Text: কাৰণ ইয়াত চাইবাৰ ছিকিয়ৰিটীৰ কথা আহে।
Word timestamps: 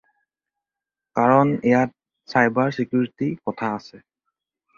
কাৰণ 1.19 1.51
ইয়াত 1.73 1.93
চাইবাৰ 2.33 2.73
ছিকিয়ৰিটীৰ 2.79 3.37
কথা 3.51 3.71
আহে। 3.77 4.03